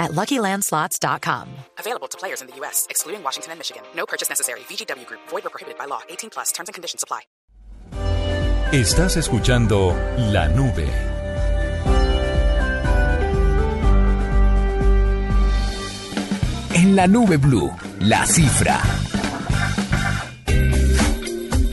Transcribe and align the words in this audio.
at 0.00 0.10
LuckyLandSlots.com. 0.12 1.48
Available 1.78 2.08
to 2.08 2.18
players 2.18 2.40
in 2.40 2.48
the 2.48 2.56
U.S., 2.56 2.86
excluding 2.90 3.22
Washington 3.22 3.52
and 3.52 3.60
Michigan. 3.60 3.82
No 3.94 4.06
purchase 4.06 4.28
necessary. 4.28 4.60
VGW 4.60 5.06
Group, 5.06 5.20
void 5.28 5.46
or 5.46 5.50
prohibited 5.50 5.78
by 5.78 5.84
law. 5.84 6.00
18 6.08 6.30
plus 6.30 6.50
terms 6.50 6.68
and 6.68 6.74
conditions 6.74 7.04
apply. 7.04 7.22
Estás 8.72 9.16
escuchando 9.16 9.94
La 10.16 10.48
Nube. 10.48 10.88
En 16.74 16.94
la 16.94 17.08
Nube 17.08 17.36
Blue, 17.36 17.70
la 17.98 18.24
cifra. 18.26 18.80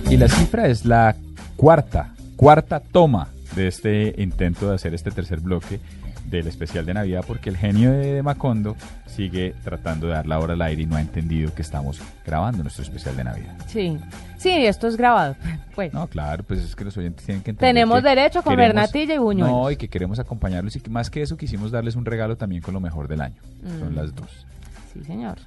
Y 0.10 0.18
la 0.18 0.28
cifra 0.28 0.68
es 0.68 0.86
la 0.86 1.16
cuarta, 1.56 2.16
cuarta 2.36 2.80
toma 2.80 3.28
de 3.58 3.68
este 3.68 4.14
intento 4.22 4.70
de 4.70 4.76
hacer 4.76 4.94
este 4.94 5.12
tercer 5.12 5.42
bloque 5.42 5.80
del 6.26 6.48
especial 6.48 6.86
de 6.86 6.94
Navidad 6.94 7.24
porque 7.26 7.50
el 7.50 7.58
genio 7.58 7.92
de 7.92 8.22
Macondo 8.22 8.76
sigue 9.08 9.56
tratando 9.64 10.08
de 10.08 10.14
dar 10.14 10.28
la 10.28 10.40
hora 10.40 10.54
al 10.54 10.62
aire 10.62 10.84
y 10.84 10.86
no 10.86 10.96
ha 10.98 11.02
entendido 11.02 11.54
que 11.56 11.62
estamos 11.62 12.02
grabando 12.26 12.64
nuestro 12.64 12.84
especial 12.84 13.16
de 13.18 13.24
Navidad. 13.24 13.56
Sí, 13.68 13.98
sí, 14.38 14.52
esto 14.52 14.88
es 14.88 14.96
grabado. 14.98 15.36
Pues. 15.78 15.94
No, 15.94 16.08
claro, 16.08 16.44
pues 16.44 16.60
es 16.62 16.76
que 16.76 16.84
los 16.86 16.98
oyentes 16.98 17.24
tienen 17.24 17.44
que 17.44 17.52
entender. 17.52 17.70
Tenemos 17.76 18.02
que 18.02 18.10
derecho 18.10 18.40
a 18.40 18.42
comer 18.42 18.74
natilla 18.74 19.14
y 19.14 19.20
buñuelos. 19.20 19.56
No, 19.56 19.70
y 19.70 19.76
que 19.78 19.88
queremos 19.90 20.18
acompañarlos 20.18 20.76
y 20.76 20.80
que 20.80 20.90
más 20.90 21.12
que 21.12 21.22
eso 21.22 21.38
quisimos 21.38 21.70
darles 21.70 21.96
un 21.96 22.04
regalo 22.04 22.36
también 22.36 22.64
con 22.64 22.74
lo 22.74 22.80
mejor 22.80 23.08
del 23.08 23.22
año. 23.22 23.36
Son 23.80 23.94
Mm. 23.94 23.96
las 23.96 24.16
dos. 24.16 24.48
Sí, 24.92 25.04
señor. 25.04 25.38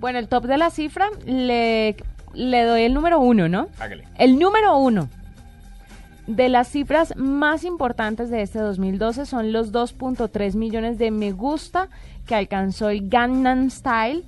Bueno, 0.00 0.18
el 0.18 0.28
top 0.28 0.44
de 0.44 0.58
la 0.58 0.68
cifra 0.68 1.08
le, 1.24 1.96
le 2.34 2.62
doy 2.64 2.82
el 2.82 2.92
número 2.92 3.20
uno, 3.20 3.48
¿no? 3.48 3.68
Hágale. 3.80 4.04
El 4.18 4.38
número 4.38 4.76
uno 4.76 5.08
de 6.28 6.50
las 6.50 6.68
cifras 6.68 7.16
más 7.16 7.64
importantes 7.64 8.28
de 8.30 8.42
este 8.42 8.58
2012 8.58 9.24
son 9.24 9.50
los 9.50 9.72
2.3 9.72 10.54
millones 10.54 10.98
de 10.98 11.10
me 11.10 11.32
gusta 11.32 11.88
que 12.26 12.34
alcanzó 12.34 12.90
el 12.90 13.08
Gangnam 13.08 13.70
Style. 13.70 14.24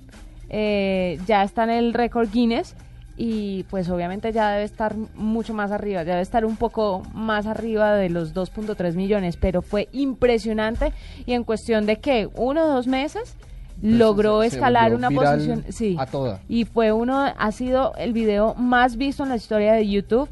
Eh, 0.48 1.20
ya 1.26 1.44
está 1.44 1.64
en 1.64 1.70
el 1.70 1.92
récord 1.92 2.30
Guinness 2.32 2.74
y 3.18 3.64
pues 3.64 3.90
obviamente 3.90 4.32
ya 4.32 4.50
debe 4.50 4.64
estar 4.64 4.96
mucho 5.14 5.52
más 5.52 5.72
arriba, 5.72 6.02
ya 6.02 6.12
debe 6.12 6.22
estar 6.22 6.46
un 6.46 6.56
poco 6.56 7.02
más 7.12 7.46
arriba 7.46 7.94
de 7.94 8.08
los 8.08 8.34
2.3 8.34 8.94
millones, 8.94 9.36
pero 9.36 9.60
fue 9.60 9.90
impresionante 9.92 10.94
y 11.26 11.34
en 11.34 11.44
cuestión 11.44 11.84
de 11.84 12.00
que 12.00 12.30
uno 12.34 12.64
o 12.64 12.66
dos 12.66 12.86
meses 12.86 13.36
logró 13.82 14.42
escalar 14.42 14.94
una 14.94 15.10
posición, 15.10 15.64
sí, 15.68 15.96
a 15.98 16.06
toda. 16.06 16.40
y 16.48 16.64
fue 16.64 16.92
uno, 16.92 17.18
ha 17.36 17.52
sido 17.52 17.94
el 17.96 18.14
video 18.14 18.54
más 18.54 18.96
visto 18.96 19.22
en 19.22 19.28
la 19.28 19.36
historia 19.36 19.74
de 19.74 19.86
YouTube. 19.86 20.28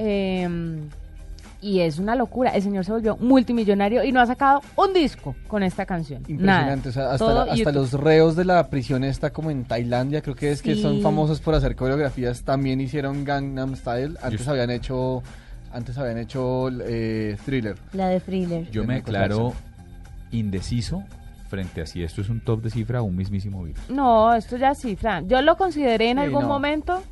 Eh, 0.00 0.78
y 1.62 1.80
es 1.80 1.98
una 1.98 2.14
locura. 2.14 2.50
El 2.52 2.62
señor 2.62 2.86
se 2.86 2.92
volvió 2.92 3.18
multimillonario 3.18 4.02
y 4.02 4.12
no 4.12 4.20
ha 4.20 4.26
sacado 4.26 4.62
un 4.76 4.94
disco 4.94 5.34
con 5.46 5.62
esta 5.62 5.84
canción. 5.84 6.22
Impresionante, 6.26 6.88
o 6.88 6.92
sea, 6.92 7.02
Nada. 7.02 7.14
hasta, 7.52 7.64
la- 7.66 7.72
los 7.72 7.92
reos 7.92 8.34
de 8.34 8.46
la 8.46 8.68
prisión 8.70 9.04
está 9.04 9.28
como 9.30 9.50
en 9.50 9.64
Tailandia, 9.64 10.22
creo 10.22 10.34
que 10.34 10.52
es 10.52 10.62
que 10.62 10.74
son 10.76 11.02
famosos 11.02 11.40
por 11.40 11.54
hacer 11.54 11.76
coreografías, 11.76 12.42
también 12.44 12.80
hicieron 12.80 13.24
Gangnam 13.26 13.76
Style, 13.76 14.16
antes 14.22 14.46
Yo- 14.46 14.52
habían 14.52 14.70
hecho 14.70 15.22
antes 15.72 15.96
habían 15.98 16.18
hecho 16.18 16.68
eh, 16.84 17.36
Thriller. 17.44 17.76
La 17.92 18.08
de 18.08 18.20
Thriller. 18.20 18.70
Yo 18.70 18.84
me 18.84 18.94
declaro 18.94 19.52
indeciso 20.32 21.02
frente 21.48 21.80
a 21.82 21.86
si 21.86 22.02
esto 22.02 22.20
es 22.20 22.28
un 22.28 22.40
top 22.40 22.62
de 22.62 22.70
cifra 22.70 23.02
o 23.02 23.04
un 23.04 23.16
mismísimo 23.16 23.62
virus. 23.64 23.80
No, 23.90 24.32
esto 24.34 24.56
ya 24.56 24.74
sí, 24.74 24.96
Fran. 24.96 25.28
Yo 25.28 25.42
lo 25.42 25.56
consideré 25.56 26.10
en 26.10 26.16
Sí, 26.18 26.22
algún 26.24 26.42
no. 26.42 26.48
momento 26.48 27.02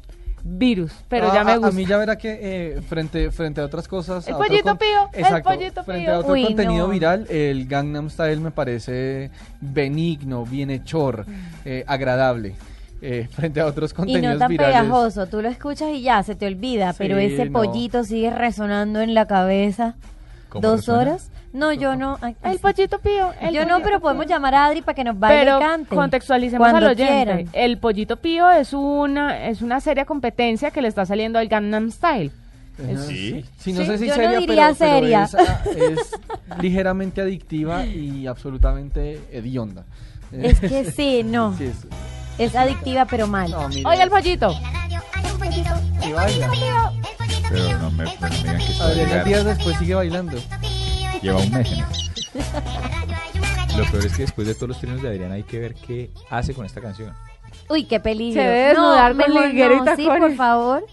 virus, 0.51 0.93
pero 1.09 1.31
Ah, 1.31 1.35
ya 1.35 1.45
me 1.45 1.53
a- 1.53 1.57
gusta. 1.57 1.69
A, 1.69 1.73
mí 1.73 1.85
ya 1.85 1.99
verá 1.99 2.17
que 2.17 2.39
eh, 2.41 2.81
frente, 2.89 3.31
frente 3.31 3.61
a 3.61 3.65
otras 3.65 3.87
cosas... 3.87 4.27
El 4.27 4.35
a 4.35 4.39
pollito 4.39 4.77
pío, 4.77 5.09
el 5.13 5.21
Exacto, 5.21 5.51
pollito 5.51 5.85
frente 5.85 6.05
pío. 6.07 6.15
a 6.15 6.19
otro 6.21 6.33
Uy, 6.33 6.45
contenido 6.45 6.87
no. 6.87 6.93
viral, 6.93 7.27
el 7.29 7.67
Gangnam 7.67 8.09
Style 8.11 8.41
me 8.41 8.51
parece 8.51 9.31
benigno, 9.61 10.45
bienhechor, 10.47 11.27
eh, 11.65 11.85
agradable. 11.87 12.55
eh, 13.01 13.29
frente 13.33 13.61
a 13.61 13.67
otros 13.67 13.93
Y 13.93 13.95
contenidos 13.95 14.35
no 14.35 14.39
tan 14.41 14.49
virales. 14.49 14.77
pegajoso, 14.81 15.27
tú 15.29 15.41
lo 15.43 15.49
escuchas 15.49 15.91
y 15.93 16.03
ya 16.03 16.23
se 16.25 16.35
te 16.35 16.47
olvida, 16.47 16.95
pero 16.99 17.17
Sí, 17.19 17.27
ese 17.27 17.45
no. 17.45 17.53
pollito 17.61 18.03
sigue 18.05 18.31
resonando 18.31 19.01
en 19.01 19.15
la 19.15 19.27
cabeza. 19.27 19.95
¿Cómo 20.49 20.67
¿Dos 20.67 20.89
horas? 20.89 21.31
No, 21.53 21.73
yo 21.73 21.97
no. 21.97 22.19
ay, 22.21 22.37
El 22.43 22.59
pollito 22.59 22.99
pío. 22.99 23.33
el 23.41 23.55
Yo 23.55 23.63
no, 23.63 23.69
pollito 23.69 23.85
pero 23.85 23.97
pío. 23.99 24.01
podemos 24.01 24.27
llamar 24.27 24.55
a 24.55 24.67
Adri 24.67 24.83
para 24.83 24.95
que 24.95 25.05
nos 25.05 25.19
baile 25.19 25.45
Pero 25.45 25.59
y 25.59 25.61
cante. 25.63 25.95
contextualicemos 25.95 26.67
al 26.67 26.73
Cuando 26.73 26.91
oyente. 26.91 27.13
quieran. 27.25 27.49
El 27.53 27.79
Pollito 27.79 28.17
Pío 28.17 28.51
es 28.51 28.73
una 28.73 29.47
es 29.49 29.63
una 29.63 29.81
seria 29.81 30.05
competencia 30.05 30.71
que 30.71 30.83
le 30.83 30.89
está 30.89 31.05
saliendo 31.07 31.39
al 31.39 31.49
Gangnam 31.49 31.91
Style. 31.91 32.31
Sí. 32.77 33.45
Sí, 33.59 33.73
no 33.73 33.81
Sí, 33.81 33.87
sé 33.87 33.99
si 33.99 34.07
yo 34.07 34.11
no 34.11 34.23
seria, 34.23 34.39
diría 34.39 34.73
pero, 34.77 34.77
pero 34.79 34.91
seria. 34.93 35.23
es, 35.25 35.35
ah, 35.35 35.63
es 35.77 36.11
ligeramente 36.63 37.21
adictiva 37.21 37.85
y 37.87 38.27
absolutamente 38.27 39.21
hedionda. 39.33 39.85
Es 40.31 40.61
que 40.61 40.91
sí, 40.91 41.23
no. 41.25 41.55
sí, 41.59 41.65
es- 41.65 41.87
Es 42.39 42.55
adictiva, 42.55 43.05
pero 43.07 43.27
mal. 43.27 43.51
no, 43.51 43.69
mira, 43.69 43.89
Oiga 43.91 44.05
el 44.05 44.11
pollito. 44.11 44.53
y 46.07 46.13
baila. 46.13 46.93
Pero 47.51 47.79
no 47.79 47.91
me, 47.91 48.05
no 48.05 48.11
me 48.21 48.29
digan 48.31 48.59
que 48.59 48.83
Adriana. 48.83 49.25
Díaz 49.25 49.45
después 49.45 49.77
sigue 49.79 49.95
bailando. 49.95 50.39
Lleva 51.23 51.39
un 51.41 51.51
mes 51.51 51.73
en 51.73 51.79
eso. 51.79 52.13
Lo 53.79 53.85
peor 53.91 54.07
es 54.07 54.13
que 54.17 54.23
después 54.23 54.47
de 54.47 54.55
todos 54.55 54.71
los 54.71 54.81
trinos 54.81 55.01
de 55.03 55.09
Adriana 55.09 55.35
hay 55.35 55.45
que 55.45 55.59
ver 55.61 55.75
qué 55.75 56.11
hace 56.31 56.53
con 56.53 56.67
esta 56.67 56.81
canción. 56.81 57.15
Uy, 57.69 57.85
qué 57.85 58.01
peligro. 58.01 58.43
Se 58.43 58.49
debe 58.49 58.69
desnudar 58.69 59.15
no, 59.15 59.23
con 59.25 59.33
mejor 59.35 59.49
liguero 59.51 59.75
y 59.77 59.97
sí, 59.97 60.07
por 60.07 60.35
favor. 60.35 60.85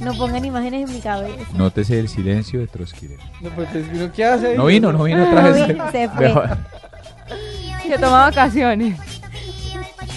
No 0.00 0.12
pongan 0.14 0.44
imágenes 0.44 0.88
en 0.88 0.96
mi 0.96 1.00
cabeza. 1.00 1.44
Nótese 1.54 2.00
el 2.00 2.08
silencio 2.08 2.58
de 2.60 2.66
Trotsky. 2.66 3.08
No, 3.40 3.50
pues, 3.50 3.68
¿pero 3.72 4.12
¿qué 4.12 4.24
hace? 4.24 4.56
No 4.56 4.66
vino, 4.66 4.92
no 4.92 5.04
vino 5.04 5.24
otra 5.24 5.42
vez. 5.50 5.68
vino, 5.68 5.90
se 5.92 6.08
fue. 6.08 6.34
Que 7.84 7.98
toma 8.00 8.18
vacaciones. 8.30 8.98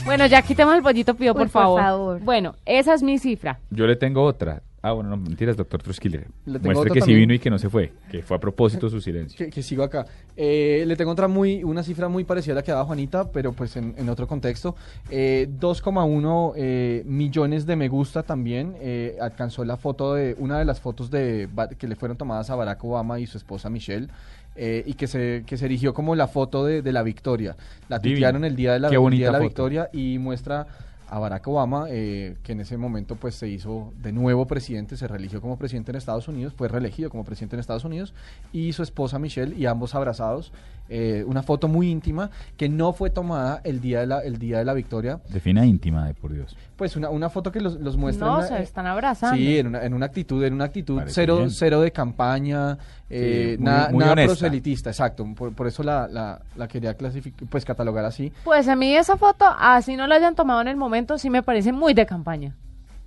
Bueno, 0.05 0.25
ya 0.27 0.41
quitemos 0.41 0.75
el 0.75 0.81
pollito 0.81 1.13
pío, 1.15 1.33
por 1.33 1.44
por 1.44 1.49
favor. 1.49 1.81
favor. 1.81 2.19
Bueno, 2.21 2.55
esa 2.65 2.94
es 2.94 3.01
mi 3.03 3.17
cifra. 3.19 3.59
Yo 3.69 3.85
le 3.88 3.95
tengo 3.95 4.23
otra. 4.23 4.61
Ah, 4.88 4.91
bueno, 4.91 5.09
no, 5.09 5.18
mentiras, 5.18 5.57
doctor 5.57 5.81
Troskiller. 5.81 6.28
Le 6.46 6.59
Muestre 6.59 6.91
que 6.91 7.01
sí 7.01 7.12
vino 7.16 7.34
y 7.34 7.40
que 7.40 7.50
no 7.50 7.57
se 7.57 7.72
fue. 7.72 7.91
Que 8.12 8.22
fue 8.22 8.38
a 8.38 8.40
propósito 8.40 8.88
su 8.88 9.01
silencio. 9.01 9.35
Que, 9.35 9.50
que 9.50 9.63
sigo 9.63 9.81
acá. 9.81 10.06
Eh, 10.38 10.84
le 10.85 10.96
tengo 10.96 11.09
otra 11.09 11.28
muy, 11.28 11.63
una 11.63 11.81
cifra 11.81 12.07
muy 12.07 12.23
parecida 12.23 12.53
a 12.53 12.56
la 12.57 12.62
que 12.62 12.72
daba 12.72 12.85
Juanita, 12.85 13.31
pero 13.31 13.51
pues 13.51 13.75
en, 13.78 13.95
en 13.97 14.09
otro 14.09 14.28
contexto. 14.28 14.75
Eh, 15.09 15.50
2,1 15.59 16.53
eh, 16.56 17.01
millones 17.07 17.66
de 17.66 17.75
me 17.75 17.88
gusta 17.88 18.22
también. 18.22 18.75
eh, 18.79 19.18
alcanzó 19.19 19.66
la 19.66 19.75
foto 19.78 20.13
de, 20.13 20.35
una 20.38 20.59
de 20.59 20.66
las 20.66 20.79
fotos 20.79 21.09
de 21.09 21.50
que 21.79 21.88
le 21.88 21.95
fueron 21.95 22.16
tomadas 22.16 22.51
a 22.51 22.56
Barack 22.56 22.84
Obama 22.84 23.19
y 23.19 23.25
su 23.25 23.40
esposa 23.40 23.72
Michelle. 23.72 24.07
eh, 24.56 24.84
y 24.85 24.94
que 24.94 25.07
se, 25.07 25.44
que 25.45 25.57
se 25.57 25.66
erigió 25.66 25.94
como 25.94 26.16
la 26.16 26.28
foto 26.28 26.63
de, 26.63 26.81
de 26.81 26.91
la 26.94 27.03
victoria. 27.03 27.56
La 27.90 28.00
tuitearon 28.00 28.45
el 28.45 28.56
día 28.56 28.74
de 28.74 28.79
la, 28.79 28.90
día 28.90 29.00
de 29.00 29.31
la 29.31 29.40
victoria 29.40 29.90
y 29.91 30.18
muestra 30.19 30.68
a 31.09 31.19
Barack 31.19 31.47
Obama, 31.47 31.85
eh, 31.89 32.38
que 32.43 32.53
en 32.53 32.61
ese 32.61 32.77
momento 32.77 33.16
pues 33.16 33.35
se 33.35 33.47
hizo 33.47 33.93
de 34.01 34.11
nuevo 34.11 34.47
presidente, 34.47 34.97
se 34.97 35.07
reeligió 35.07 35.41
como 35.41 35.57
presidente 35.57 35.91
en 35.91 35.97
Estados 35.97 36.27
Unidos, 36.27 36.53
fue 36.55 36.67
reelegido 36.67 37.09
como 37.09 37.23
presidente 37.23 37.55
en 37.55 37.59
Estados 37.59 37.85
Unidos, 37.85 38.13
y 38.51 38.73
su 38.73 38.83
esposa 38.83 39.19
Michelle, 39.19 39.55
y 39.55 39.65
ambos 39.65 39.95
abrazados, 39.95 40.51
eh, 40.90 41.23
una 41.28 41.41
foto 41.44 41.68
muy 41.68 41.90
íntima 41.90 42.29
que 42.57 42.69
no 42.69 42.94
fue 42.94 43.09
tomada 43.09 43.62
el 43.63 43.81
día 43.81 44.01
de 44.01 44.07
la, 44.07 44.19
el 44.19 44.38
día 44.38 44.59
de 44.59 44.66
la 44.66 44.73
victoria, 44.73 45.19
Defina 45.29 45.66
íntima, 45.66 46.06
de 46.07 46.13
por 46.13 46.31
Dios. 46.34 46.56
pues 46.75 46.96
una, 46.96 47.09
una 47.09 47.29
foto 47.29 47.51
que 47.51 47.59
los, 47.62 47.75
los 47.79 47.97
muestra 47.97 48.28
No, 48.28 48.41
en 48.41 48.47
se 48.47 48.62
están 48.62 48.85
abrazando. 48.85 49.35
Sí, 49.38 49.57
en 49.57 49.68
una, 49.68 49.84
en 49.84 49.94
una 49.94 50.06
actitud, 50.06 50.44
en 50.44 50.54
una 50.54 50.65
actitud 50.65 50.98
Parece 50.98 51.13
cero, 51.15 51.38
bien. 51.38 51.50
cero 51.51 51.81
de 51.81 51.92
campaña, 51.92 52.77
eh, 53.09 53.54
Sí, 53.56 53.57
muy- 53.62 53.65
nada, 53.65 53.89
muy 53.92 54.00
nada 54.04 54.15
proselitista, 54.25 54.89
exacto. 54.89 55.25
Por, 55.36 55.54
por 55.54 55.68
eso 55.68 55.83
la, 55.83 56.07
la, 56.07 56.39
la 56.56 56.68
quería 56.68 56.94
clasificar, 56.95 57.48
pues 57.50 57.65
catalogar 57.65 58.06
así. 58.06 58.31
Pues 58.44 58.68
a 58.68 58.75
mí 58.75 58.95
esa 58.95 59.18
foto, 59.18 59.45
así 59.57 59.95
no 59.95 60.07
la 60.07 60.15
hayan 60.15 60.36
tomado 60.36 60.62
en 60.62 60.68
el 60.68 60.75
momento, 60.77 61.18
sí 61.18 61.30
me 61.30 61.42
parece 61.44 61.71
muy 61.71 61.94
de 61.94 62.06
campaña. 62.06 62.56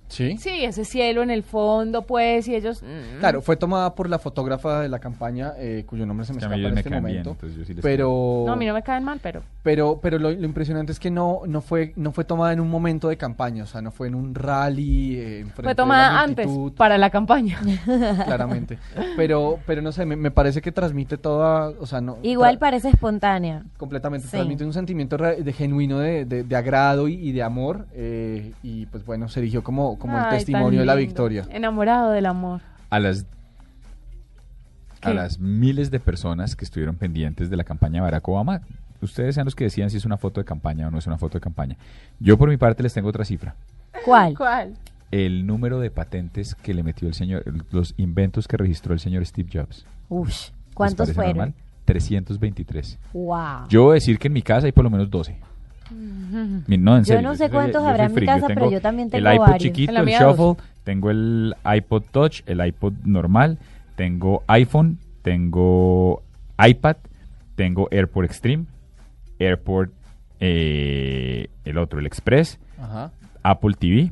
Sí. 0.09 0.37
Sí, 0.37 0.63
ese 0.65 0.83
cielo 0.85 1.23
en 1.23 1.29
el 1.31 1.43
fondo, 1.43 2.01
pues, 2.01 2.47
y 2.47 2.55
ellos... 2.55 2.83
mm. 2.83 3.19
Claro, 3.19 3.41
fue 3.41 3.55
tomada 3.55 3.95
por 3.95 4.09
la 4.09 4.19
fotógrafa 4.19 4.81
de 4.81 4.89
la 4.89 4.99
campaña, 4.99 5.53
eh, 5.57 5.83
cuyo 5.85 6.05
nombre 6.05 6.25
se 6.25 6.33
me 6.33 6.39
Es 6.39 6.45
que 6.47 6.53
a 6.53 6.55
escapa 6.57 6.57
mí 6.67 6.71
en 6.73 6.77
este 6.77 6.89
bien, 6.89 7.01
momento. 7.03 7.29
entonces 7.31 7.57
yo 7.57 7.63
sí 7.65 7.73
les 7.75 7.83
pero, 7.83 8.43
No, 8.45 8.53
a 8.53 8.55
mí 8.55 8.65
no 8.65 8.73
me 8.73 8.83
caen 8.83 9.03
mal, 9.03 9.19
pero... 9.23 9.41
pero, 9.63 9.99
pero 10.01 10.19
lo, 10.19 10.31
lo 10.31 10.45
impresionante 10.45 10.91
es 10.91 10.99
que 10.99 11.11
no, 11.11 11.41
no 11.47 11.61
fue, 11.61 11.93
no 11.95 12.11
fue 12.11 12.23
tomada 12.25 12.51
en 12.53 12.59
un 12.59 12.69
momento 12.69 13.07
de 13.07 13.17
campaña, 13.17 13.63
o 13.63 13.67
sea, 13.67 13.81
no 13.81 13.91
fue 13.91 14.07
en 14.07 14.15
un 14.15 14.35
rally. 14.35 15.15
eh, 15.17 15.45
Fue 15.53 15.61
de 15.63 15.69
la 15.69 15.75
tomada 15.75 16.21
antes, 16.21 16.47
para 16.75 16.97
la 16.97 17.09
campaña. 17.09 17.59
claramente. 18.25 18.77
Pero, 19.15 19.59
pero 19.65 19.81
no 19.81 19.91
sé, 19.91 20.05
me, 20.05 20.15
me 20.15 20.31
parece 20.31 20.61
que 20.61 20.71
transmite 20.71 21.17
toda, 21.17 21.69
o 21.79 21.85
sea, 21.85 22.01
no. 22.01 22.17
Igual 22.23 22.57
parece 22.57 22.89
espontánea. 22.89 23.63
completamente 23.77 24.27
Sí. 24.27 24.31
transmite 24.31 24.65
un 24.65 24.73
sentimiento 24.73 25.17
de 25.17 25.53
genuino 25.53 25.99
de, 25.99 26.25
de- 26.25 26.43
de 26.43 26.55
agrado 26.55 27.07
y, 27.07 27.13
y 27.15 27.31
de 27.31 27.43
amor 27.43 27.85
eh, 27.93 28.53
y 28.63 28.85
pues 28.87 29.05
bueno 29.05 29.27
se 29.29 29.39
erigió 29.39 29.63
como 29.63 29.98
como 29.99 30.17
el 30.17 30.23
Ay, 30.23 30.37
testimonio 30.37 30.79
de 30.79 30.85
la 30.85 30.95
victoria. 30.95 31.45
Enamorado 31.51 32.11
del 32.11 32.25
amor. 32.25 32.61
A 32.89 32.99
las 32.99 33.25
a 35.01 35.13
las 35.13 35.39
miles 35.39 35.91
de 35.91 35.99
personas 35.99 36.55
que 36.55 36.65
estuvieron 36.65 36.95
pendientes 36.95 37.49
de 37.49 37.55
la 37.55 37.63
campaña 37.63 37.95
de 37.95 38.01
Barack 38.01 38.27
Obama, 38.27 38.61
ustedes 39.01 39.35
sean 39.35 39.45
los 39.45 39.55
que 39.55 39.63
decían 39.65 39.89
si 39.89 39.97
es 39.97 40.05
una 40.05 40.17
foto 40.17 40.41
de 40.41 40.45
campaña 40.45 40.87
o 40.87 40.91
no 40.91 40.97
es 40.97 41.07
una 41.07 41.17
foto 41.17 41.37
de 41.37 41.41
campaña. 41.41 41.77
Yo 42.19 42.37
por 42.37 42.49
mi 42.49 42.57
parte 42.57 42.83
les 42.83 42.93
tengo 42.93 43.07
otra 43.09 43.23
cifra. 43.23 43.55
¿Cuál? 44.03 44.35
¿Cuál? 44.35 44.73
El 45.11 45.47
número 45.47 45.79
de 45.79 45.89
patentes 45.89 46.53
que 46.55 46.73
le 46.73 46.83
metió 46.83 47.07
el 47.07 47.13
señor, 47.13 47.43
los 47.71 47.93
inventos 47.97 48.47
que 48.47 48.57
registró 48.57 48.93
el 48.93 48.99
señor 48.99 49.25
Steve 49.25 49.49
Jobs. 49.51 49.85
¿Les 50.09 50.53
¿cuántos 50.73 51.13
fueron? 51.13 51.37
normal? 51.37 51.53
323. 51.85 52.99
Wow. 53.13 53.67
Yo 53.67 53.83
voy 53.85 53.91
a 53.91 53.93
decir 53.95 54.19
que 54.19 54.27
en 54.27 54.33
mi 54.33 54.43
casa 54.43 54.67
hay 54.67 54.71
por 54.71 54.83
lo 54.83 54.91
menos 54.91 55.09
12. 55.09 55.37
Mi- 55.91 56.77
No, 56.77 56.97
en 56.97 57.03
Yo 57.03 57.21
no 57.21 57.35
sé 57.35 57.49
cuántos 57.49 57.83
habrá 57.83 58.05
en 58.05 58.13
mi 58.13 58.25
casa, 58.25 58.47
pero 58.47 58.61
tengo 58.61 58.71
yo 58.71 58.81
también 58.81 59.07
El 59.11 59.23
tengo 59.23 59.33
iPod 59.33 59.45
varios. 59.45 59.63
chiquito, 59.63 59.91
el. 59.99 60.07
Shuffle, 60.07 60.63
tengo 60.83 61.09
el 61.11 61.55
iPod 61.65 62.03
Touch, 62.11 62.41
el 62.45 62.65
iPod 62.65 62.93
normal, 63.05 63.57
tengo 63.95 64.43
iPhone, 64.47 64.97
tengo 65.21 66.21
iPad, 66.63 66.97
tengo 67.55 67.87
AirPort 67.91 68.25
Extreme, 68.29 68.65
AirPort, 69.39 69.91
eh, 70.39 71.47
el 71.65 71.77
otro, 71.77 71.99
el 71.99 72.05
Express, 72.05 72.59
Ajá. 72.81 73.11
Apple 73.43 73.75
TV, 73.77 74.11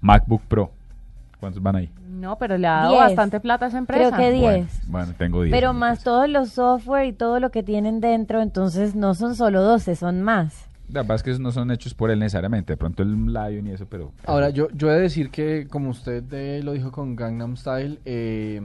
MacBook 0.00 0.42
Pro. 0.42 0.70
¿Cuántos 1.38 1.62
van 1.62 1.76
ahí? 1.76 1.90
No, 2.06 2.36
pero 2.36 2.58
le 2.58 2.66
ha 2.66 2.72
dado 2.82 2.90
Diez. 2.90 3.00
bastante 3.04 3.40
plata 3.40 3.64
a 3.64 3.68
esa 3.68 3.78
empresa. 3.78 4.14
Creo 4.14 4.30
que 4.32 4.38
Bueno, 4.40 4.56
10. 4.58 4.88
Bueno, 4.88 5.12
tengo 5.16 5.42
10. 5.42 5.50
Pero 5.54 5.72
más 5.72 6.04
todos 6.04 6.28
los 6.28 6.50
software 6.50 7.06
y 7.06 7.12
todo 7.14 7.40
lo 7.40 7.50
que 7.50 7.62
tienen 7.62 8.00
dentro, 8.00 8.42
entonces 8.42 8.94
no 8.94 9.14
son 9.14 9.34
solo 9.36 9.62
12, 9.62 9.96
son 9.96 10.20
más. 10.20 10.66
La 10.92 11.02
verdad 11.02 11.16
es 11.16 11.22
que 11.22 11.30
esos 11.30 11.40
no 11.40 11.52
son 11.52 11.70
hechos 11.70 11.94
por 11.94 12.10
él 12.10 12.18
necesariamente. 12.18 12.72
De 12.72 12.76
pronto 12.76 13.02
el 13.02 13.32
Lion 13.32 13.66
y 13.66 13.70
eso, 13.70 13.86
pero... 13.86 14.12
Ahora, 14.24 14.50
yo, 14.50 14.68
yo 14.70 14.90
he 14.90 14.94
de 14.94 15.00
decir 15.00 15.30
que, 15.30 15.66
como 15.68 15.90
usted 15.90 16.24
eh, 16.32 16.62
lo 16.62 16.72
dijo 16.72 16.92
con 16.92 17.16
Gangnam 17.16 17.56
Style, 17.56 18.00
eh, 18.04 18.60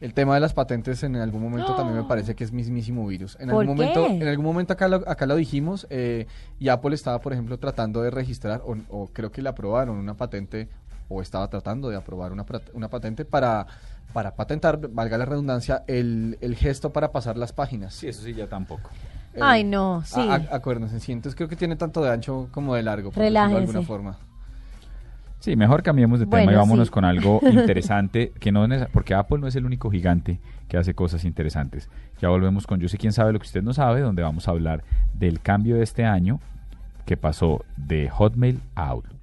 el 0.00 0.14
tema 0.14 0.34
de 0.34 0.40
las 0.40 0.54
patentes 0.54 1.02
en 1.02 1.16
algún 1.16 1.42
momento 1.42 1.74
también 1.74 1.96
me 1.96 2.04
parece 2.04 2.34
que 2.34 2.44
es 2.44 2.52
mismísimo 2.52 3.06
virus. 3.06 3.36
En 3.40 3.48
¿Por 3.48 3.60
algún 3.60 3.76
momento, 3.76 4.06
en 4.06 4.28
algún 4.28 4.44
momento 4.44 4.72
acá 4.72 4.88
lo, 4.88 4.96
acá 5.08 5.26
lo 5.26 5.34
dijimos 5.36 5.86
eh, 5.90 6.26
y 6.60 6.68
Apple 6.68 6.94
estaba, 6.94 7.20
por 7.20 7.32
ejemplo, 7.32 7.58
tratando 7.58 8.02
de 8.02 8.10
registrar 8.10 8.62
o, 8.64 8.76
o 8.88 9.08
creo 9.08 9.32
que 9.32 9.42
le 9.42 9.48
aprobaron 9.48 9.96
una 9.96 10.16
patente 10.16 10.68
o 11.08 11.20
estaba 11.20 11.48
tratando 11.48 11.88
de 11.88 11.96
aprobar 11.96 12.32
una, 12.32 12.44
una 12.74 12.88
patente 12.88 13.24
para 13.24 13.66
para 14.12 14.34
patentar, 14.34 14.88
valga 14.90 15.18
la 15.18 15.26
redundancia, 15.26 15.84
el, 15.86 16.38
el 16.40 16.56
gesto 16.56 16.92
para 16.92 17.12
pasar 17.12 17.36
las 17.36 17.52
páginas. 17.52 17.94
Sí, 17.94 18.08
eso 18.08 18.22
sí, 18.22 18.32
ya 18.32 18.46
tampoco. 18.46 18.90
Eh, 19.34 19.40
Ay, 19.42 19.64
no, 19.64 20.02
sí. 20.04 20.20
a- 20.20 20.34
a- 20.34 20.56
acuérdense, 20.56 20.98
sí, 21.00 21.12
entonces 21.12 21.36
creo 21.36 21.48
que 21.48 21.56
tiene 21.56 21.76
tanto 21.76 22.02
de 22.02 22.10
ancho 22.10 22.48
como 22.50 22.74
de 22.74 22.82
largo, 22.82 23.10
por 23.10 23.22
decirlo 23.22 23.40
de 23.40 23.46
Relájense. 23.46 23.70
alguna 23.78 23.86
forma. 23.86 24.16
Sí, 25.40 25.54
mejor 25.54 25.84
cambiemos 25.84 26.18
de 26.18 26.26
tema 26.26 26.50
y 26.52 26.56
vámonos 26.56 26.88
sí. 26.88 26.92
con 26.92 27.04
algo 27.04 27.38
interesante, 27.44 28.32
que 28.40 28.50
no 28.50 28.66
porque 28.92 29.14
Apple 29.14 29.38
no 29.38 29.46
es 29.46 29.54
el 29.54 29.64
único 29.66 29.88
gigante 29.90 30.40
que 30.66 30.76
hace 30.76 30.94
cosas 30.94 31.24
interesantes. 31.24 31.88
Ya 32.20 32.28
volvemos 32.28 32.66
con 32.66 32.80
Yo 32.80 32.88
sé 32.88 32.98
quién 32.98 33.12
sabe 33.12 33.32
lo 33.32 33.38
que 33.38 33.46
usted 33.46 33.62
no 33.62 33.72
sabe, 33.72 34.00
donde 34.00 34.22
vamos 34.22 34.48
a 34.48 34.50
hablar 34.50 34.82
del 35.14 35.40
cambio 35.40 35.76
de 35.76 35.84
este 35.84 36.04
año 36.04 36.40
que 37.06 37.16
pasó 37.16 37.64
de 37.76 38.10
Hotmail 38.10 38.60
a 38.74 38.88
Outlook. 38.88 39.17